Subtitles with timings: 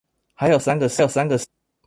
[0.33, 1.03] 還有三個十